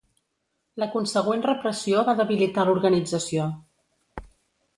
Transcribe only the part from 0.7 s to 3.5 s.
La consegüent repressió va debilitar l'organització.